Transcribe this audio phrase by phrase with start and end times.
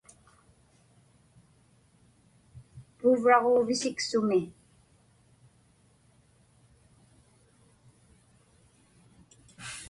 [2.97, 4.41] Puuvraġuuvisik sumi?